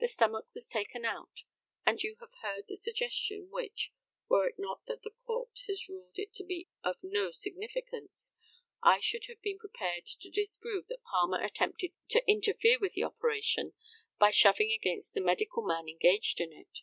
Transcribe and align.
The 0.00 0.08
stomach 0.08 0.46
was 0.54 0.66
taken 0.66 1.04
out, 1.04 1.42
and 1.84 2.02
you 2.02 2.16
have 2.20 2.32
heard 2.40 2.66
the 2.68 2.74
suggestion, 2.74 3.50
which, 3.50 3.92
were 4.26 4.48
it 4.48 4.54
not 4.58 4.86
that 4.86 5.02
the 5.02 5.10
Court 5.10 5.62
has 5.66 5.90
ruled 5.90 6.18
it 6.18 6.32
to 6.32 6.44
be 6.44 6.70
of 6.82 7.00
no 7.04 7.32
significance, 7.32 8.32
I 8.82 8.98
should 9.00 9.26
have 9.26 9.42
been 9.42 9.58
prepared 9.58 10.06
to 10.06 10.30
disprove 10.30 10.86
that 10.86 11.02
Palmer 11.04 11.42
attempted 11.42 11.92
to 12.08 12.24
interfere 12.26 12.78
with 12.78 12.94
the 12.94 13.04
operation 13.04 13.74
by 14.18 14.30
shoving 14.30 14.72
against 14.72 15.12
the 15.12 15.20
medical 15.20 15.62
man 15.62 15.86
engaged 15.86 16.40
in 16.40 16.54
it. 16.54 16.78